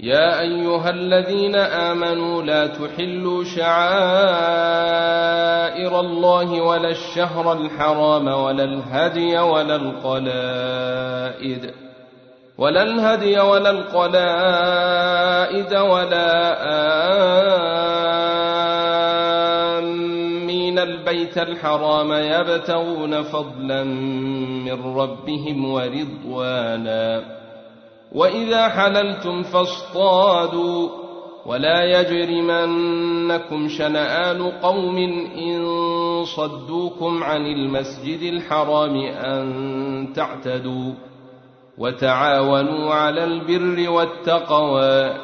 يا 0.00 0.40
أيها 0.40 0.90
الذين 0.90 1.54
آمنوا 1.56 2.42
لا 2.42 2.66
تحلوا 2.66 3.44
شعائر 3.44 3.90
الله 6.00 6.60
ولا 6.60 6.90
الشهر 6.90 7.52
الحرام 7.52 8.28
ولا 8.28 8.64
الهدي 8.64 9.38
ولا 9.38 9.76
القلائد 9.76 11.74
ولا 12.58 12.82
الهدي 12.82 13.40
ولا 13.40 13.70
القلائد 13.70 14.04
ولا 15.74 16.58
آمين 19.78 20.78
البيت 20.78 21.38
الحرام 21.38 22.12
يبتغون 22.12 23.22
فضلا 23.22 23.84
من 24.64 24.96
ربهم 24.98 25.70
ورضوانا 25.72 27.38
وإذا 28.12 28.68
حللتم 28.68 29.42
فاصطادوا 29.42 30.88
ولا 31.46 32.00
يجرمنكم 32.00 33.68
شنآن 33.68 34.42
قوم 34.42 34.96
إن 35.38 35.64
صدوكم 36.24 37.24
عن 37.24 37.46
المسجد 37.46 38.22
الحرام 38.22 38.96
أن 39.04 40.12
تعتدوا 40.14 40.92
وتعاونوا 41.78 42.94
على 42.94 43.24
البر 43.24 43.90
والتقوى 43.90 45.14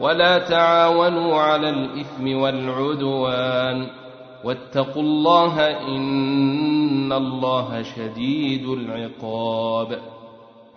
ولا 0.00 0.38
تعاونوا 0.38 1.40
على 1.40 1.70
الإثم 1.70 2.36
والعدوان 2.36 3.86
واتقوا 4.44 5.02
الله 5.02 5.60
إن 5.88 7.12
الله 7.12 7.82
شديد 7.82 8.68
العقاب 8.68 9.98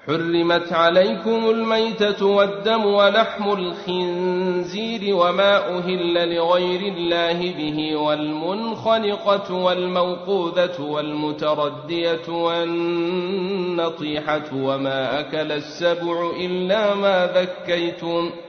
حرمت 0.09 0.73
عليكم 0.73 1.49
الميتة 1.49 2.25
والدم 2.25 2.85
ولحم 2.85 3.51
الخنزير 3.51 5.15
وما 5.15 5.77
أهل 5.77 6.35
لغير 6.35 6.93
الله 6.93 7.53
به 7.57 7.95
والمنخنقة 7.95 9.53
والموقوذة 9.53 10.81
والمتردية 10.81 12.29
والنطيحة 12.29 13.85
وما 14.53 15.19
أكل 15.19 15.51
السبع 15.51 16.31
إلا 16.39 16.95
ما 16.95 17.27
ذكيتم 17.35 18.29
ۖ 18.29 18.48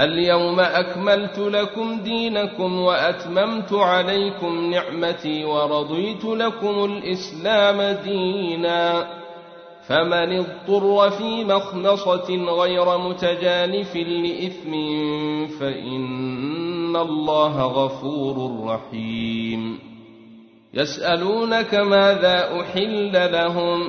اليوم 0.00 0.60
أكملت 0.60 1.38
لكم 1.38 2.00
دينكم 2.00 2.80
وأتممت 2.80 3.72
عليكم 3.72 4.70
نعمتي 4.70 5.44
ورضيت 5.44 6.24
لكم 6.24 6.84
الإسلام 6.84 7.96
دينا. 8.04 9.06
فمن 9.88 10.38
اضطر 10.38 11.10
في 11.10 11.44
مخنصه 11.44 12.34
غير 12.34 12.98
متجانف 12.98 13.96
لإثم 13.96 14.72
فإن 15.60 16.96
الله 16.96 17.62
غفور 17.62 18.64
رحيم. 18.66 19.78
يسألونك 20.74 21.74
ماذا 21.74 22.60
أحل 22.60 23.32
لهم؟ 23.32 23.88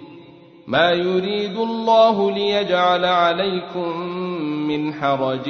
ما 0.71 0.89
يريد 0.89 1.57
الله 1.57 2.31
ليجعل 2.31 3.05
عليكم 3.05 3.99
من 4.67 4.93
حرج 4.93 5.49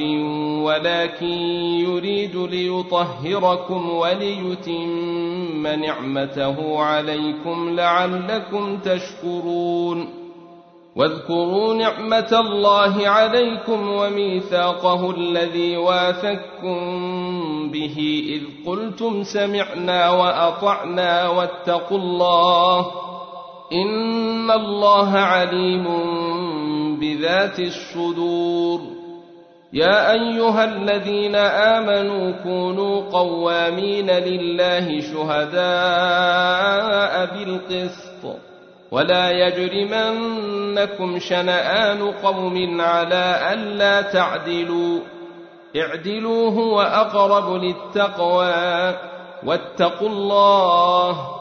ولكن 0.63 1.37
يريد 1.85 2.35
ليطهركم 2.35 3.89
وليتم 3.89 5.67
نعمته 5.67 6.79
عليكم 6.79 7.75
لعلكم 7.75 8.77
تشكرون. 8.77 10.09
واذكروا 10.95 11.73
نعمة 11.73 12.39
الله 12.39 13.07
عليكم 13.09 13.89
وميثاقه 13.89 15.11
الذي 15.11 15.77
واثقكم 15.77 16.79
به 17.71 18.23
إذ 18.29 18.69
قلتم 18.69 19.23
سمعنا 19.23 20.09
وأطعنا 20.11 21.29
واتقوا 21.29 21.97
الله 21.97 23.10
إن 23.73 24.51
الله 24.51 25.17
عليم 25.17 25.85
بذات 26.99 27.59
الصدور 27.59 28.81
يا 29.73 30.11
أيها 30.11 30.63
الذين 30.63 31.35
آمنوا 31.35 32.31
كونوا 32.31 33.01
قوامين 33.11 34.09
لله 34.11 34.99
شهداء 35.01 35.61
بالقسط 37.25 38.39
ولا 38.91 39.31
يجرمنكم 39.31 41.19
شنآن 41.19 42.11
قوم 42.11 42.81
على 42.81 43.53
ألا 43.53 44.01
تعدلوا 44.01 44.99
اعدلوا 45.77 46.49
هو 46.49 46.81
أقرب 46.81 47.63
للتقوى 47.63 48.95
واتقوا 49.45 50.09
الله 50.09 51.40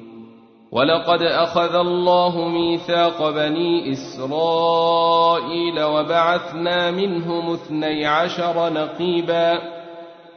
ولقد 0.71 1.21
أخذ 1.21 1.75
الله 1.75 2.47
ميثاق 2.47 3.29
بني 3.29 3.91
إسرائيل 3.91 5.83
وبعثنا 5.83 6.91
منهم 6.91 7.53
اثني 7.53 8.05
عشر 8.05 8.73
نقيبا 8.73 9.80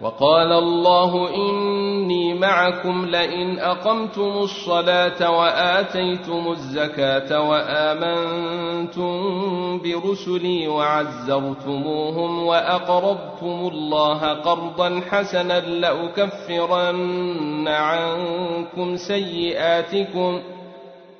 وقال 0.00 0.52
الله 0.52 1.34
إني 1.34 2.34
معكم 2.34 3.06
لئن 3.06 3.58
أقمتم 3.58 4.32
الصلاة 4.42 5.30
وآتيتم 5.30 6.50
الزكاة 6.50 7.40
وآمنتم 7.48 9.14
برسلي 9.78 10.68
وعزرتموهم 10.68 12.46
وأقرضتم 12.46 13.68
الله 13.72 14.20
قرضا 14.32 15.00
حسنا 15.10 15.60
لأكفرن 15.60 16.98
عنكم 17.68 18.96
سيئاتكم 18.96 20.40
ۖ 20.40 20.63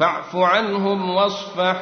فاعف 0.00 0.36
عنهم 0.36 1.10
واصفح 1.10 1.76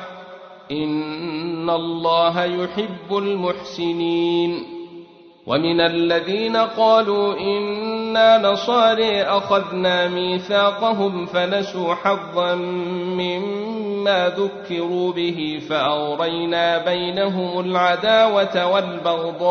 إن 0.71 1.71
الله 1.71 2.45
يحب 2.45 3.19
المحسنين. 3.19 4.79
ومن 5.47 5.81
الذين 5.81 6.57
قالوا 6.57 7.39
إنا 7.39 8.39
نصاري 8.39 9.23
أخذنا 9.23 10.09
ميثاقهم 10.09 11.27
فنسوا 11.27 11.95
حظا 11.95 12.55
مما 12.55 14.29
ذكروا 14.29 15.13
به 15.13 15.63
فأغرينا 15.71 16.79
بينهم 16.79 17.61
العداوة 17.61 18.67
والبغضاء 18.73 19.49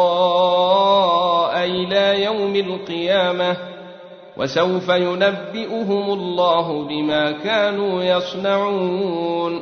إلى 1.66 2.24
يوم 2.24 2.56
القيامة. 2.56 3.77
وسوف 4.38 4.90
ينبئهم 4.90 6.10
الله 6.12 6.88
بما 6.88 7.32
كانوا 7.32 8.04
يصنعون. 8.04 9.62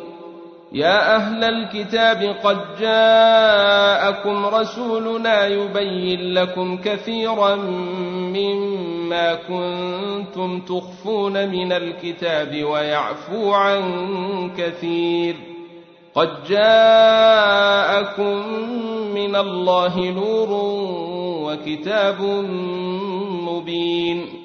يا 0.72 1.16
أهل 1.16 1.44
الكتاب 1.44 2.36
قد 2.44 2.58
جاءكم 2.80 4.46
رسولنا 4.46 5.48
يبين 5.48 6.34
لكم 6.34 6.78
كثيرا 6.78 7.56
مما 8.36 9.34
كنتم 9.34 10.60
تخفون 10.60 11.50
من 11.50 11.72
الكتاب 11.72 12.64
ويعفو 12.64 13.54
عن 13.54 13.82
كثير. 14.58 15.36
قد 16.16 16.30
جاءكم 16.50 18.34
من 19.16 19.36
الله 19.36 20.00
نور 20.00 20.50
وكتاب 21.46 22.22
مبين. 23.48 24.45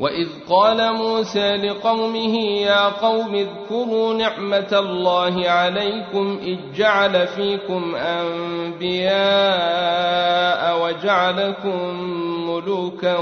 واذ 0.00 0.28
قال 0.48 0.94
موسى 0.94 1.56
لقومه 1.56 2.38
يا 2.38 2.88
قوم 2.88 3.34
اذكروا 3.34 4.14
نعمه 4.14 4.68
الله 4.72 5.50
عليكم 5.50 6.38
اذ 6.42 6.58
جعل 6.76 7.26
فيكم 7.26 7.94
انبياء 7.94 9.18
وجعلكم 10.84 12.00
ملوكا 12.50 13.16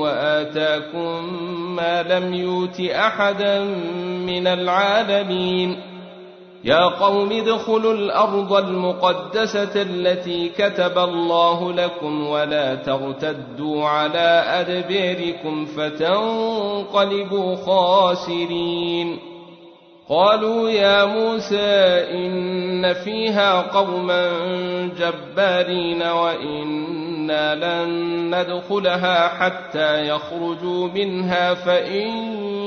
واتاكم 0.00 1.34
ما 1.76 2.02
لم 2.02 2.34
يؤت 2.34 2.80
احدا 2.80 3.64
من 4.26 4.46
العالمين 4.46 5.76
يا 6.64 6.84
قوم 6.86 7.32
ادخلوا 7.32 7.94
الأرض 7.94 8.52
المقدسة 8.52 9.82
التي 9.82 10.48
كتب 10.48 10.98
الله 10.98 11.72
لكم 11.72 12.26
ولا 12.26 12.74
ترتدوا 12.74 13.84
على 13.84 14.44
ادبيركم 14.46 15.66
فتنقلبوا 15.66 17.56
خاسرين. 17.56 19.18
قالوا 20.08 20.70
يا 20.70 21.04
موسى 21.04 22.04
إن 22.12 22.92
فيها 22.92 23.60
قوما 23.60 24.30
جبارين 24.98 26.02
وإنا 26.02 27.54
لن 27.54 27.90
ندخلها 28.34 29.28
حتى 29.28 30.08
يخرجوا 30.08 30.88
منها 30.88 31.54
فإن 31.54 32.49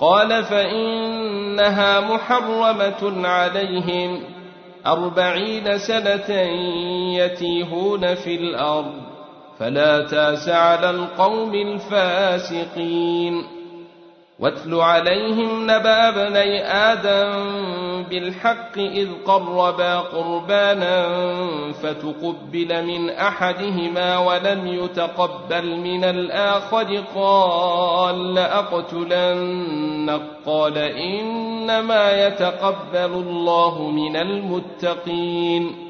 قال 0.00 0.44
فإنها 0.44 2.00
محرمة 2.00 3.28
عليهم 3.28 4.22
أربعين 4.86 5.78
سنة 5.78 6.30
يتيهون 7.16 8.14
في 8.14 8.34
الأرض 8.34 8.92
فلا 9.58 10.06
تاس 10.06 10.48
على 10.48 10.90
القوم 10.90 11.54
الفاسقين 11.54 13.46
واتل 14.40 14.74
عليهم 14.74 15.70
نبأ 15.70 16.10
بني 16.10 16.64
آدم 16.64 17.32
بالحق 18.10 18.78
إذ 18.78 19.08
قربا 19.26 19.96
قربانا 19.98 21.08
فتقبل 21.72 22.86
من 22.86 23.10
أحدهما 23.10 24.18
ولم 24.18 24.66
يتقبل 24.66 25.76
من 25.76 26.04
الآخر 26.04 27.02
قال 27.14 28.34
لأقتلنك 28.34 30.22
قال 30.46 30.78
إنما 30.78 32.26
يتقبل 32.26 33.12
الله 33.12 33.90
من 33.90 34.16
المتقين. 34.16 35.89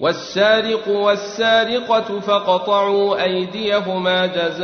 والسارق 0.00 0.88
والسارقة 0.88 2.20
فقطعوا 2.20 3.24
أيديهما 3.24 4.26
جزاء 4.26 4.58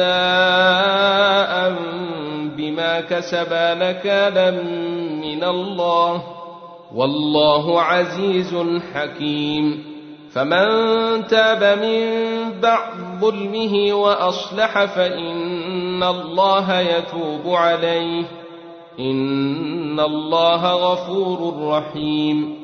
بما 2.57 3.01
كسبا 3.01 3.75
نكالا 3.75 4.51
من 5.21 5.45
الله 5.45 6.23
والله 6.95 7.81
عزيز 7.81 8.57
حكيم. 8.95 9.85
فمن 10.33 10.67
تاب 11.27 11.79
من 11.79 12.11
بعد 12.61 13.21
ظلمه 13.21 13.95
وأصلح 13.95 14.85
فإن 14.85 16.03
الله 16.03 16.81
يتوب 16.81 17.55
عليه. 17.55 18.25
إن 19.01 20.01
الله 20.01 20.75
غفور 20.75 21.69
رحيم. 21.69 22.64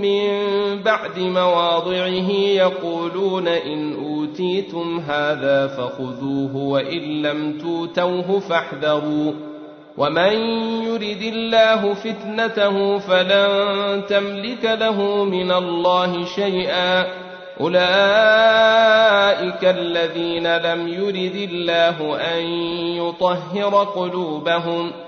من 0.00 0.82
بعد 0.82 1.18
مواضعه 1.18 2.30
يقولون 2.32 3.48
إن 3.48 3.94
أوتيتم 3.94 5.00
هذا 5.00 5.66
فخذوه 5.66 6.56
وإن 6.56 7.22
لم 7.22 7.58
توتوه 7.58 8.40
فاحذروا 8.40 9.32
ومن 9.96 10.32
يرد 10.84 11.22
الله 11.22 11.94
فتنته 11.94 12.98
فلن 12.98 14.02
تملك 14.08 14.64
له 14.64 15.24
من 15.24 15.52
الله 15.52 16.24
شيئا 16.24 17.06
أولئك 17.60 17.84
الذين 19.64 20.56
لم 20.56 20.88
يرد 20.88 21.48
الله 21.52 22.16
أن 22.16 22.42
يطهر 22.96 23.84
قلوبهم 23.84 24.90
ۖ 24.90 25.07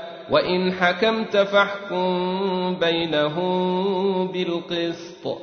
وإن 0.31 0.71
حكمت 0.71 1.37
فاحكم 1.37 2.75
بينهم 2.79 4.27
بالقسط. 4.27 5.37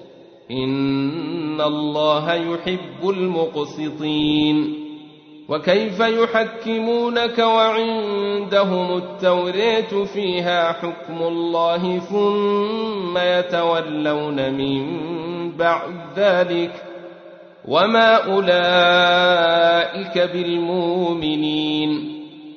إن 0.50 1.60
الله 1.60 2.34
يحب 2.34 3.10
المقسطين. 3.10 4.74
وكيف 5.48 6.00
يحكمونك 6.00 7.38
وعندهم 7.38 8.96
التورية 8.96 10.04
فيها 10.04 10.72
حكم 10.72 11.22
الله 11.22 11.98
ثم 11.98 13.18
يتولون 13.18 14.52
من 14.52 14.82
بعد 15.56 15.92
ذلك. 16.16 16.84
وما 17.68 18.14
أولئك 18.14 18.58
بالمؤمنين. 20.32 22.17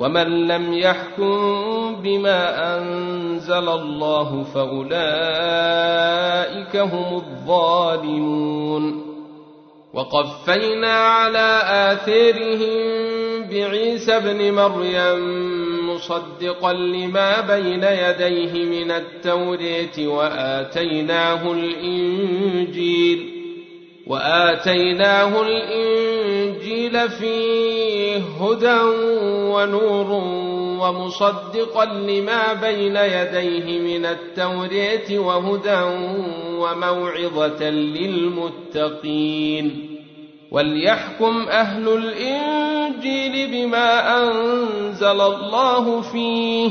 ومن 0.00 0.48
لم 0.48 0.72
يحكم 0.72 1.96
بما 2.02 2.76
أنزل 2.78 3.68
الله 3.68 4.42
فأولئك 4.54 4.96
هم 6.76 7.14
الظالمون. 7.14 9.06
وقفينا 9.94 10.92
على 10.92 11.60
اثارهم 11.92 13.00
بعيسى 13.50 14.16
ابن 14.16 14.54
مريم 14.54 15.50
مصدقا 15.90 16.72
لما 16.72 17.40
بين 17.40 17.84
يديه 17.84 18.64
من 18.64 18.90
التوريه 18.90 20.06
وآتيناه 20.08 21.52
الإنجيل. 21.52 23.39
وآتيناه 24.10 25.42
الإنجيل 25.42 27.10
فيه 27.10 28.16
هدى 28.40 28.80
ونور 29.54 30.10
ومصدقا 30.82 31.84
لما 31.84 32.52
بين 32.52 32.96
يديه 32.96 33.78
من 33.78 34.06
التورية 34.06 35.18
وهدى 35.18 35.82
وموعظة 36.58 37.70
للمتقين 38.80 39.86
وليحكم 40.50 41.46
أهل 41.48 41.88
الإنجيل 41.88 43.50
بما 43.52 44.18
أنزل 44.22 45.20
الله 45.20 46.00
فيه 46.00 46.70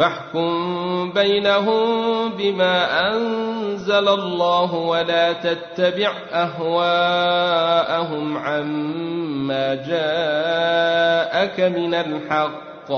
فاحكم 0.00 1.12
بينهم 1.12 2.28
بما 2.28 3.08
أنزل 3.12 4.08
الله 4.08 4.74
ولا 4.74 5.32
تتبع 5.32 6.12
أهواءهم 6.32 8.38
عما 8.38 9.74
جاءك 9.74 11.60
من 11.60 11.94
الحق. 11.94 12.92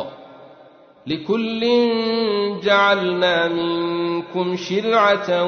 لكل 1.07 1.61
جعلنا 2.65 3.49
منكم 3.49 4.57
شرعة 4.57 5.45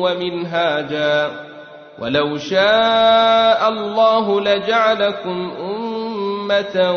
ومنهاجا. 0.00 1.46
ولو 1.98 2.38
شاء 2.38 3.68
الله 3.68 4.40
لجعلكم 4.40 5.50
أمة 5.60 6.96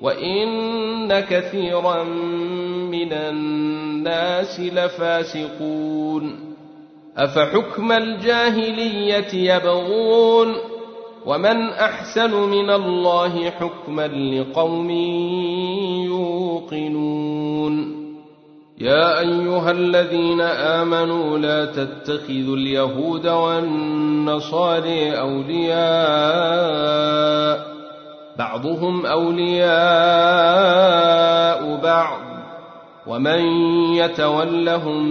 وإن 0.00 1.20
كثيرا 1.20 2.04
من 2.90 3.12
الناس 3.12 4.60
لفاسقون 4.60 6.48
افحكم 7.16 7.92
الجاهليه 7.92 9.54
يبغون 9.54 10.54
ومن 11.26 11.68
احسن 11.68 12.34
من 12.34 12.70
الله 12.70 13.50
حكما 13.50 14.06
لقوم 14.08 14.90
يوقنون 16.06 17.98
يا 18.80 19.20
ايها 19.20 19.70
الذين 19.70 20.40
امنوا 20.40 21.38
لا 21.38 21.64
تتخذوا 21.64 22.56
اليهود 22.56 23.26
والنصارى 23.26 25.10
اولياء 25.18 25.78
بعضهم 28.38 29.06
أولياء 29.06 29.68
بعض. 31.82 32.20
ومن 33.06 33.40
يتولهم 33.94 35.02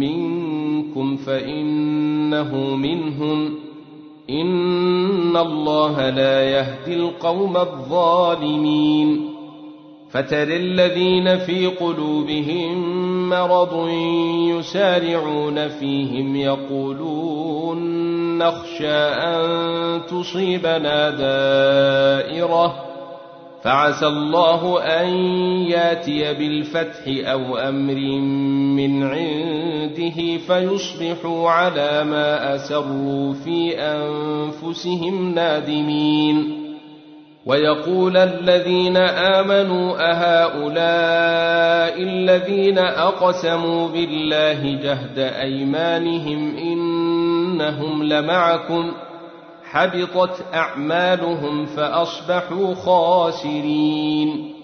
منكم 0.00 1.16
فإنه 1.16 2.56
منهم. 2.76 3.54
إن 4.30 5.36
الله 5.36 6.10
لا 6.10 6.50
يهدي 6.50 6.96
القوم 6.96 7.56
الظالمين. 7.56 9.38
فتر 10.10 10.48
الذين 10.48 11.38
في 11.38 11.66
قلوبهم 11.66 12.98
مرض 13.28 13.88
يسارعون 14.48 15.68
فيهم 15.68 16.36
يقولون 16.36 18.07
نخشى 18.38 18.96
أن 18.96 20.06
تصيبنا 20.06 21.10
دائرة 21.10 22.88
فعسى 23.62 24.06
الله 24.06 24.82
أن 24.82 25.08
ياتي 25.68 26.34
بالفتح 26.34 27.30
أو 27.30 27.56
أمر 27.56 27.94
من 28.76 29.02
عنده 29.02 30.38
فيصبحوا 30.46 31.50
على 31.50 32.04
ما 32.04 32.54
أسروا 32.54 33.32
في 33.32 33.78
أنفسهم 33.78 35.34
نادمين. 35.34 36.68
ويقول 37.48 38.16
الذين 38.16 38.96
آمنوا 38.96 39.96
أهؤلاء 40.12 42.02
الذين 42.02 42.78
أقسموا 42.78 43.88
بالله 43.88 44.80
جهد 44.82 45.18
أيمانهم 45.18 46.56
إنهم 47.60 48.02
لمعكم 48.02 48.92
حبطت 49.70 50.44
أعمالهم 50.54 51.66
فأصبحوا 51.66 52.74
خاسرين. 52.74 54.54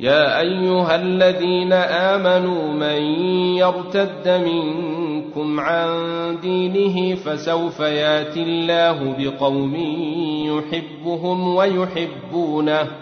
يا 0.00 0.40
أيها 0.40 0.94
الذين 0.94 1.72
آمنوا 1.72 2.72
من 2.72 3.02
يرتد 3.56 4.28
منكم 4.28 5.60
عن 5.60 5.90
دينه 6.42 7.14
فسوف 7.14 7.80
ياتي 7.80 8.42
الله 8.42 9.16
بقوم 9.18 9.74
يحبهم 10.46 11.54
ويحبونه 11.56 13.01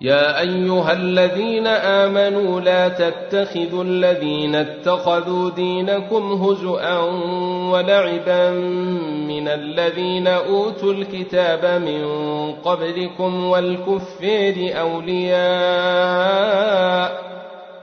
يا 0.00 0.40
أيها 0.40 0.92
الذين 0.92 1.66
آمنوا 1.66 2.60
لا 2.60 2.88
تتخذوا 2.88 3.84
الذين 3.84 4.54
اتخذوا 4.54 5.50
دينكم 5.50 6.32
هزءا 6.32 6.98
ولعبا 7.72 8.50
من 9.28 9.48
الذين 9.48 10.26
أوتوا 10.26 10.92
الكتاب 10.92 11.82
من 11.82 12.04
قبلكم 12.52 13.44
والكفير 13.44 14.80
أولياء 14.80 15.36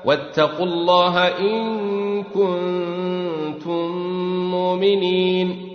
واتقوا 0.06 0.65
الله 0.65 1.28
إن 1.28 2.23
كنتم 2.23 3.91
مؤمنين 4.52 5.72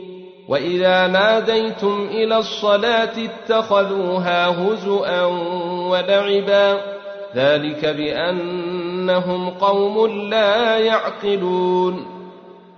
واذا 0.48 1.06
ناديتم 1.06 2.08
إلى 2.11 2.37
الصلاه 2.37 3.12
اتخذوها 3.28 4.46
هزءا 4.46 5.24
ولعبا 5.90 6.80
ذلك 7.34 7.87
بانهم 7.87 9.50
قوم 9.50 10.06
لا 10.30 10.78
يعقلون 10.78 12.06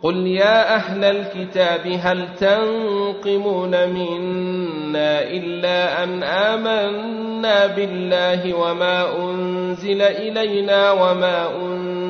قل 0.02 0.26
يا 0.26 0.74
أهل 0.74 1.04
الكتاب 1.04 1.98
هل 2.02 2.28
تنقمون 2.40 3.88
منا 3.88 5.22
الا 5.22 6.04
ان 6.04 6.22
امنا 6.22 7.66
بالله 7.66 8.54
وما 8.54 9.16
انزل 9.18 10.02
الينا 10.02 10.90
وما 10.90 11.56
انزل 11.62 12.09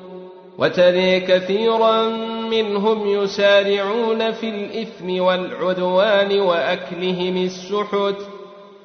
وتري 0.61 1.19
كثيرا 1.19 2.09
منهم 2.51 3.07
يسارعون 3.07 4.31
في 4.31 4.49
الإثم 4.49 5.21
والعدوان 5.21 6.39
وأكلهم 6.39 7.37
السحت. 7.37 8.15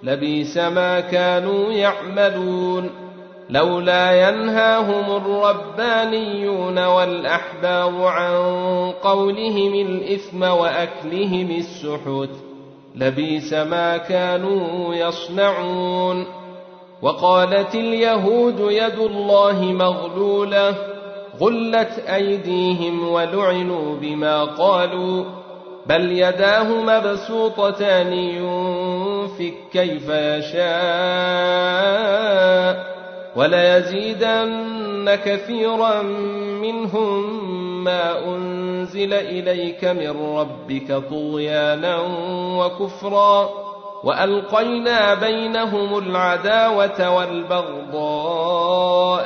لبيس 0.02 0.58
ما 0.58 1.00
كانوا 1.00 1.72
يعملون. 1.72 2.90
لولا 3.50 4.28
ينهاهم 4.28 5.16
الربانيون 5.16 6.78
والاحبار 6.78 8.04
عن 8.04 8.34
قولهم 9.02 9.74
الإثم 9.74 10.42
وأكلهم 10.42 11.50
السحت. 11.50 12.36
لبيس 12.94 13.52
ما 13.52 13.96
كانوا 13.96 14.94
يصنعون. 14.94 16.26
وقالت 17.02 17.74
اليهود 17.74 18.60
يد 18.60 18.98
الله 18.98 19.62
مغلولة. 19.62 20.95
غلت 21.40 21.98
أيديهم 22.08 23.08
ولعنوا 23.08 23.96
بما 23.96 24.44
قالوا 24.44 25.24
بل 25.86 26.12
يداه 26.12 26.82
مبسوطتان 26.82 28.12
ينفك 28.12 29.54
كيف 29.72 30.08
يشاء 30.08 30.66
وليزيدن 33.36 35.14
كثيرا 35.24 36.02
منهم 36.62 37.44
ما 37.84 38.24
أنزل 38.28 39.14
إليك 39.14 39.84
من 39.84 40.36
ربك 40.36 41.02
طغيانا 41.10 41.96
وكفرا 42.58 43.48
وألقينا 44.04 45.14
بينهم 45.14 45.98
العداوة 45.98 47.16
والبغضاء 47.16 49.25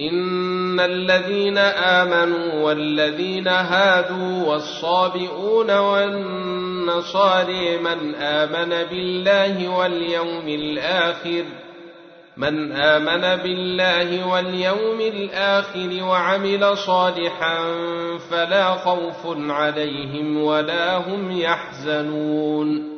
ان 0.00 0.80
الذين 0.80 1.58
امنوا 1.58 2.62
والذين 2.62 3.48
هادوا 3.48 4.46
والصابئون 4.48 5.70
والنصاري 5.78 7.38
من 7.78 8.14
امن 8.14 8.84
بالله 8.90 9.68
واليوم 9.78 10.48
الآخر 10.48 11.44
من 12.36 12.72
امن 12.72 13.42
بالله 13.42 14.28
واليوم 14.28 15.00
الآخر 15.00 16.04
وعمل 16.04 16.76
صالحا 16.76 17.58
فلا 18.30 18.74
خوف 18.74 19.36
عليهم 19.50 20.42
ولا 20.42 20.96
هم 20.96 21.30
يحزنون 21.30 22.97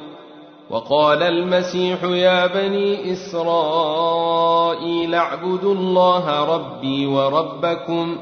وقال 0.71 1.23
المسيح 1.23 2.03
يا 2.03 2.47
بني 2.47 3.13
إسرائيل 3.13 5.15
اعبدوا 5.15 5.73
الله 5.73 6.55
ربي 6.55 7.05
وربكم 7.05 8.17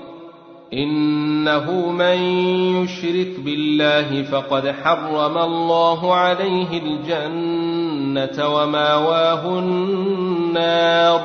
إنه 0.73 1.91
من 1.91 2.17
يشرك 2.83 3.39
بالله 3.39 4.23
فقد 4.23 4.67
حرم 4.83 5.37
الله 5.37 6.15
عليه 6.15 6.81
الجنة 6.81 8.55
ومأواه 8.55 9.59
النار 9.59 11.21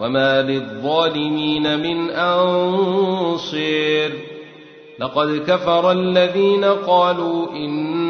وما 0.00 0.42
للظالمين 0.42 1.80
من 1.80 2.10
أنصير 2.10 4.10
لقد 4.98 5.44
كفر 5.46 5.92
الذين 5.92 6.64
قالوا 6.64 7.50
إن 7.50 8.09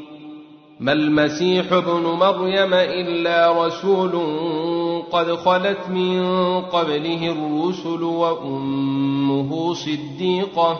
ما 0.81 0.91
المسيح 0.91 1.73
ابن 1.73 2.01
مريم 2.01 2.73
إلا 2.73 3.65
رسول 3.65 4.11
قد 5.11 5.35
خلت 5.35 5.89
من 5.89 6.21
قبله 6.61 7.31
الرسل 7.31 8.03
وأمه 8.03 9.73
صديقة 9.73 10.79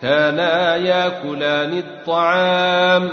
كانا 0.00 0.76
ياكلان 0.76 1.78
الطعام. 1.78 3.10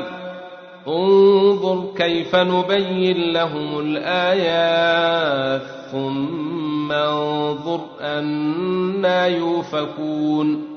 انظر 0.87 1.83
كيف 1.97 2.35
نبين 2.35 3.33
لهم 3.33 3.79
الآيات 3.79 5.61
ثم 5.91 6.91
انظر 6.91 7.79
أنا 8.01 9.25
يوفكون. 9.25 10.76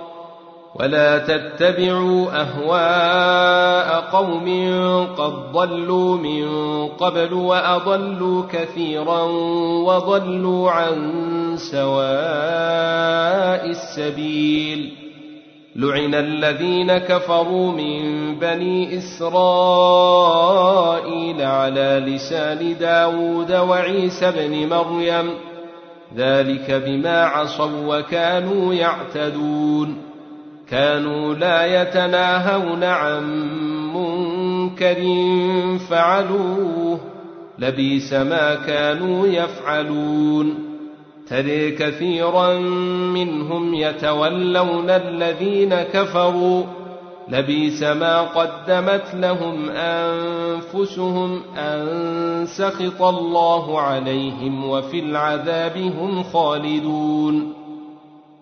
ولا 0.81 1.17
تتبعوا 1.17 2.41
أهواء 2.41 4.01
قوم 4.01 4.47
قد 5.17 5.51
ضلوا 5.53 6.17
من 6.17 6.47
قبل 6.87 7.33
وأضلوا 7.33 8.43
كثيرا 8.51 9.21
وضلوا 9.85 10.71
عن 10.71 10.95
سواء 11.57 12.01
السبيل. 13.69 14.93
لعن 15.75 16.15
الذين 16.15 16.97
كفروا 16.97 17.71
من 17.71 18.35
بني 18.39 18.97
إسرائيل 18.97 19.41
على 21.41 22.03
لسان 22.07 22.75
داود 22.79 23.51
وعيسى 23.51 24.31
بن 24.31 24.69
مريم. 24.69 25.33
ذلك 26.15 26.71
بما 26.71 27.23
عصوا 27.23 27.97
وكانوا 27.97 28.73
يعتدون. 28.73 30.10
كانوا 30.71 31.33
لا 31.33 31.81
يتناهون 31.81 32.83
عن 32.83 33.23
منكر 33.93 35.01
فعلوه 35.89 36.99
لبيس 37.59 38.13
ما 38.13 38.55
كانوا 38.55 39.27
يفعلون. 39.27 40.71
تري 41.27 41.71
كثيرا 41.71 42.53
منهم 43.13 43.73
يتولون 43.73 44.89
الذين 44.89 45.75
كفروا 45.75 46.63
لبيس 47.29 47.83
ما 47.83 48.21
قدمت 48.21 49.13
لهم 49.13 49.69
أنفسهم 49.69 51.41
أن 51.57 52.45
سخط 52.45 53.01
الله 53.01 53.81
عليهم 53.81 54.69
وفي 54.69 54.99
العذاب 54.99 55.77
هم 55.77 56.23
خالدون. 56.23 57.60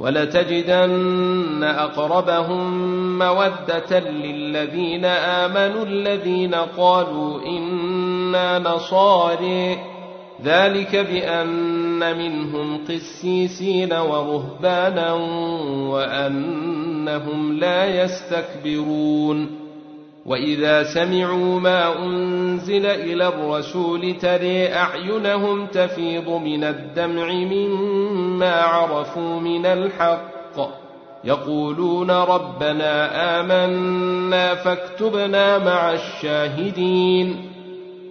ولتجدن 0.00 1.64
أقربهم 1.64 3.18
مودة 3.18 4.00
للذين 4.00 5.04
آمنوا 5.04 5.84
الذين 5.84 6.54
قالوا 6.54 7.40
إنا 7.46 8.58
نصاري. 8.58 9.78
ذلك 10.44 10.96
بأن 10.96 12.18
منهم 12.18 12.84
قسيسين 12.84 13.92
ورهبانا 13.92 15.12
وأنهم 15.92 17.58
لا 17.58 18.04
يستكبرون. 18.04 19.65
وإذا 20.26 20.82
سمعوا 20.82 21.60
ما 21.60 22.04
أنزل 22.04 22.86
إلى 22.86 23.28
الرسول 23.28 24.14
تري 24.18 24.74
أعينهم 24.74 25.66
تفيض 25.66 26.28
من 26.28 26.64
الدمع 26.64 27.32
مما 27.32 28.52
عرفوا 28.52 29.40
من 29.40 29.66
الحق. 29.66 30.86
يقولون 31.24 32.10
ربنا 32.10 33.40
آمنا 33.40 34.54
فاكتبنا 34.54 35.58
مع 35.58 35.92
الشاهدين. 35.92 37.55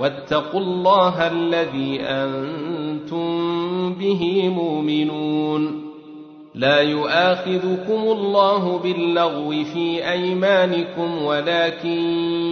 واتقوا 0.00 0.60
الله 0.60 1.26
الذي 1.26 2.00
أنتم 2.00 3.94
به 3.94 4.48
مؤمنون. 4.48 5.92
لا 6.54 6.80
يؤاخذكم 6.80 8.02
الله 8.02 8.78
باللغو 8.78 9.50
في 9.50 10.10
أيمانكم 10.10 11.22
ولكن 11.22 11.98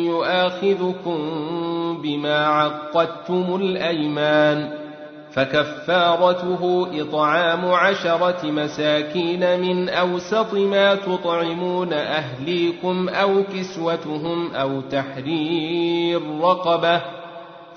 يؤاخذكم 0.06 1.18
بما 2.02 2.46
عقدتم 2.46 3.56
الأيمان. 3.56 4.80
فكفارته 5.32 6.86
إطعام 7.00 7.70
عشرة 7.70 8.50
مساكين 8.50 9.60
من 9.60 9.88
أوسط 9.88 10.54
ما 10.54 10.94
تطعمون 10.94 11.92
أهليكم 11.92 13.08
أو 13.08 13.42
كسوتهم 13.42 14.54
أو 14.54 14.80
تحرير 14.80 16.20
رقبة. 16.40 17.19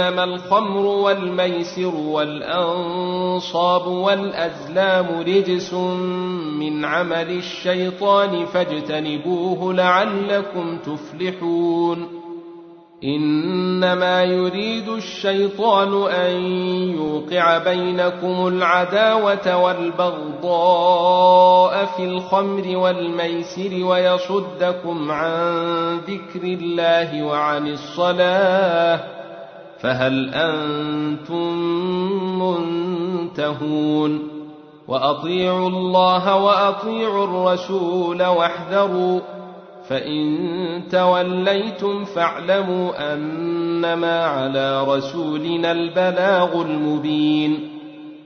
إنما 0.00 0.24
الخمر 0.24 0.86
والميسر 0.86 1.94
والأنصاب 1.94 3.86
والأزلام 3.86 5.20
رجس 5.20 5.74
من 6.60 6.84
عمل 6.84 7.30
الشيطان 7.30 8.46
فاجتنبوه 8.46 9.74
لعلكم 9.74 10.78
تفلحون 10.78 12.20
إنما 13.04 14.24
يريد 14.24 14.88
الشيطان 14.88 16.12
أن 16.12 16.32
يوقع 16.96 17.58
بينكم 17.58 18.46
العداوة 18.46 19.56
والبغضاء 19.64 20.64
في 21.96 22.04
الخمر 22.04 22.76
والميسر 22.76 23.84
ويصدكم 23.84 25.10
عن 25.10 25.96
ذكر 25.96 26.42
الله 26.44 27.22
وعن 27.22 27.66
الصلاة 27.66 29.20
فهل 29.80 30.30
أنتم 30.34 31.52
منتهون 32.42 34.28
وأطيعوا 34.88 35.68
الله 35.68 36.36
وأطيعوا 36.36 37.24
الرسول 37.24 38.22
واحذروا 38.22 39.20
فإن 39.88 40.82
توليتم 40.90 42.04
فاعلموا 42.04 43.14
أنما 43.14 44.24
على 44.24 44.84
رسولنا 44.84 45.72
البلاغ 45.72 46.62
المبين 46.62 47.79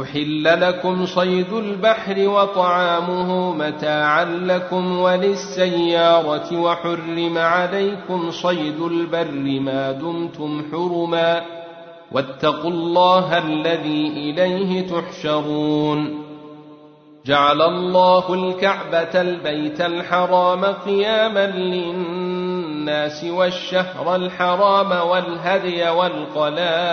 أحل 0.00 0.60
لكم 0.60 1.06
صيد 1.06 1.52
البحر 1.52 2.28
وطعامه 2.28 3.52
متاعا 3.52 4.24
لكم 4.24 4.98
وللسيارة 4.98 6.60
وحرم 6.60 7.38
عليكم 7.38 8.30
صيد 8.30 8.80
البر 8.80 9.60
ما 9.60 9.92
دمتم 9.92 10.64
حرما 10.72 11.42
واتقوا 12.12 12.70
الله 12.70 13.38
الذي 13.38 14.06
إليه 14.06 14.86
تحشرون 14.88 16.22
جعل 17.26 17.62
الله 17.62 18.34
الكعبة 18.34 19.20
البيت 19.20 19.80
الحرام 19.80 20.64
قياما 20.64 21.46
للناس 21.46 23.24
والشهر 23.24 24.16
الحرام 24.16 25.08
والهدي 25.08 25.88
والقلائد 25.88 26.92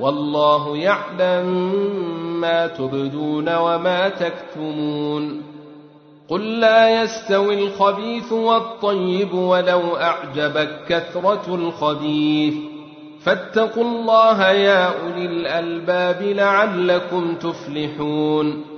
والله 0.00 0.76
يعلم 0.76 1.72
ما 2.40 2.66
تبدون 2.66 3.56
وما 3.56 4.08
تكتمون. 4.08 5.42
قل 6.28 6.60
لا 6.60 7.02
يستوي 7.02 7.64
الخبيث 7.64 8.32
والطيب 8.32 9.34
ولو 9.34 9.96
أعجبك 9.96 10.84
كثرة 10.88 11.54
الخبيث. 11.54 12.54
فاتقوا 13.20 13.84
الله 13.84 14.50
يا 14.50 14.84
أولي 14.84 15.26
الألباب 15.26 16.22
لعلكم 16.22 17.34
تفلحون. 17.34 18.77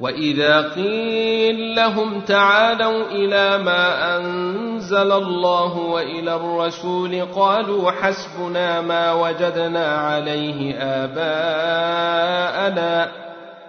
واذا 0.00 0.68
قيل 0.68 1.74
لهم 1.74 2.20
تعالوا 2.20 3.06
إلى 3.06 3.58
ما 3.58 4.16
انزل 4.16 5.12
الله 5.12 5.76
والى 5.76 6.34
الرسول 6.36 7.24
قالوا 7.34 7.90
حسبنا 7.90 8.80
ما 8.80 9.12
وجدنا 9.12 9.96
عليه 9.96 10.74
اباءنا 11.04 12.46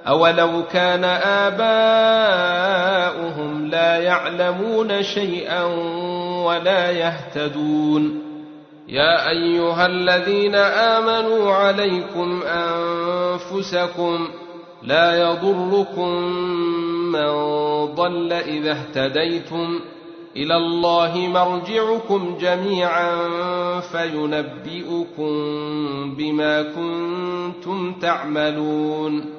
اولو 0.07 0.63
كان 0.71 1.03
اباؤهم 1.53 1.67
لا 3.67 3.97
يعلمون 3.97 5.03
شيئا 5.03 5.63
ولا 6.45 6.91
يهتدون 6.91 8.21
يا 8.87 9.29
ايها 9.29 9.85
الذين 9.85 10.55
امنوا 10.55 11.53
عليكم 11.53 12.43
انفسكم 12.43 14.27
لا 14.87 15.29
يضركم 15.29 16.09
من 17.11 17.29
ضل 17.95 18.33
إذا 18.33 18.71
اهتديتم 18.71 19.79
إلى 20.35 20.55
الله 20.55 21.17
مرجعكم 21.17 22.37
جميعا 22.41 23.11
فينبئكم 23.79 25.31
بما 26.15 26.63
كنتم 26.63 27.93
تعملون. 27.93 29.37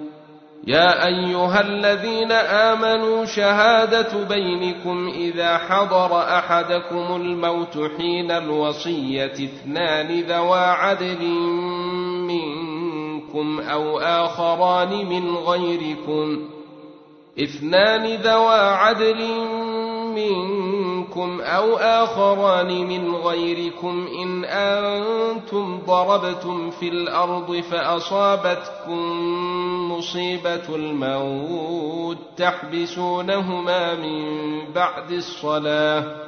يا 0.67 1.07
أيها 1.07 1.61
الذين 1.61 2.33
آمنوا 2.33 3.25
شهادة 3.25 4.25
بينكم 4.29 5.09
إذا 5.09 5.59
حضر 5.59 6.23
أحدكم 6.23 7.17
الموت 7.17 7.79
حين 7.99 8.31
الوصية 8.31 9.33
اثنان 9.33 10.21
ذوا 10.21 10.57
عدل 10.57 11.23
منكم 13.35 13.61
أو 13.61 13.99
آخران 13.99 15.07
من 15.07 15.37
غيركم 15.37 16.49
اثنان 17.39 18.07
ذوا 18.07 18.73
عدل 18.73 19.29
منكم 20.15 21.41
أو 21.41 21.77
آخران 21.77 22.87
من 22.87 23.15
غيركم 23.15 24.09
إن 24.23 24.45
أنتم 24.45 25.81
ضربتم 25.87 26.71
في 26.71 26.89
الأرض 26.89 27.57
فأصابتكم 27.71 29.01
مصيبة 29.93 30.75
الموت 30.75 32.19
تحبسونهما 32.37 33.95
من 33.95 34.25
بعد 34.75 35.11
الصلاة 35.11 36.28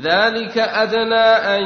ذلك 0.00 0.58
أدنى 0.58 1.24
أن 1.56 1.62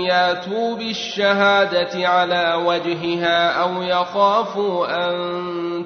ياتوا 0.00 0.76
بالشهادة 0.76 2.08
على 2.08 2.62
وجهها 2.66 3.62
أو 3.62 3.82
يخافوا 3.82 5.08
أن 5.10 5.14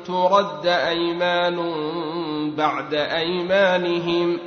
ترد 0.07 0.67
أيمان 0.67 1.57
بعد 2.57 2.95
أيمانهم. 2.95 4.39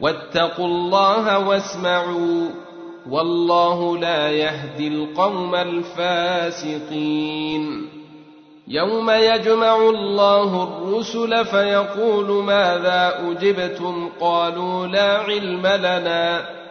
واتقوا 0.00 0.66
الله 0.66 1.48
واسمعوا 1.48 2.48
والله 3.10 3.98
لا 3.98 4.30
يهدي 4.30 4.88
القوم 4.88 5.54
الفاسقين. 5.54 6.74
يوم 8.68 9.10
يجمع 9.10 9.76
الله 9.76 10.62
الرسل 10.62 11.44
فيقول 11.44 12.44
ماذا 12.44 13.14
أجبتم؟ 13.30 14.08
قالوا 14.20 14.86
لا 14.86 15.18
علم 15.18 15.66
لنا. 15.66 16.63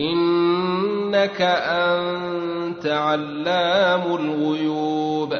إنك 0.00 1.40
أنت 1.40 2.86
علام 2.86 4.16
الغيوب. 4.16 5.34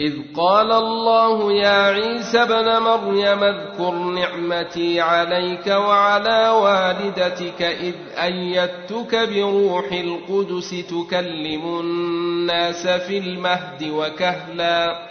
إذ 0.00 0.12
قال 0.36 0.72
الله 0.72 1.52
يا 1.52 1.82
عيسى 1.82 2.42
ابن 2.42 2.82
مريم 2.82 3.44
اذكر 3.44 3.94
نعمتي 3.94 5.00
عليك 5.00 5.66
وعلى 5.66 6.48
والدتك 6.48 7.62
إذ 7.62 7.94
أيدتك 8.22 9.28
بروح 9.28 9.92
القدس 9.92 10.70
تكلم 10.70 11.80
الناس 11.80 12.86
في 12.86 13.18
المهد 13.18 13.90
وكهلا. 13.90 15.10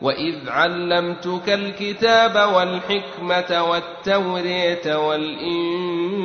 وإذ 0.00 0.48
علمتك 0.48 1.48
الكتاب 1.48 2.54
والحكمة 2.54 3.70
والتورية 3.70 5.08
والإنجيل. 5.08 6.24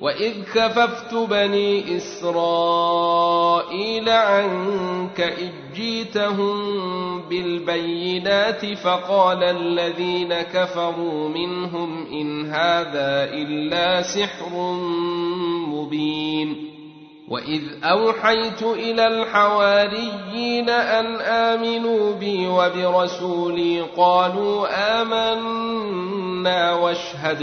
وإذ 0.00 0.42
كففت 0.54 1.14
بني 1.14 1.96
إسرائيل 1.96 3.28
عنك 4.08 5.20
إذ 5.20 5.50
جيتهم 5.74 6.56
بالبينات 7.22 8.66
فقال 8.74 9.42
الذين 9.42 10.34
كفروا 10.34 11.28
منهم 11.28 12.06
إن 12.12 12.46
هذا 12.46 13.24
إلا 13.24 14.02
سحر 14.02 14.72
مبين 15.68 16.66
وإذ 17.28 17.62
أوحيت 17.84 18.62
إلى 18.62 19.06
الحواريين 19.06 20.70
أن 20.70 21.20
آمنوا 21.20 22.14
بي 22.14 22.46
وبرسولي 22.48 23.80
قالوا 23.80 24.66
آمنا 25.02 26.74
واشهد 26.74 27.42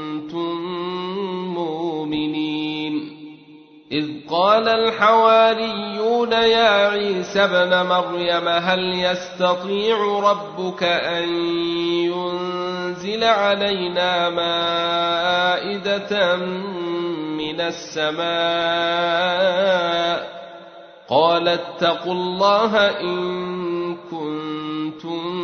إذ 3.91 4.07
قال 4.29 4.69
الحواريون 4.69 6.31
يا 6.31 6.87
عيسى 6.87 7.43
ابن 7.43 7.89
مريم 7.89 8.47
هل 8.47 8.79
يستطيع 8.79 10.19
ربك 10.19 10.83
أن 10.83 11.29
ينزل 12.05 13.23
علينا 13.23 14.29
مائدة 14.29 16.35
من 17.37 17.61
السماء؟ 17.61 18.21
قال 21.09 21.47
اتقوا 21.47 22.13
الله 22.13 22.99
إن 22.99 23.95
كنتم 23.95 25.35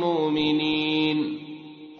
مؤمنين. 0.00 1.38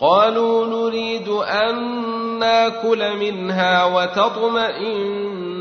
قالوا 0.00 0.66
نريد 0.66 1.28
أن 1.28 1.98
نأكل 2.38 3.16
منها 3.16 3.84
وتطمئن 3.84 5.47